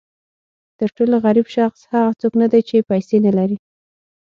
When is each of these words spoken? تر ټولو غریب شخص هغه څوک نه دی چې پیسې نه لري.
تر 0.79 0.89
ټولو 0.97 1.15
غریب 1.25 1.47
شخص 1.55 1.79
هغه 1.93 2.11
څوک 2.21 2.33
نه 2.41 2.47
دی 2.51 2.61
چې 2.69 2.87
پیسې 2.89 3.17
نه 3.25 3.31
لري. 3.37 3.57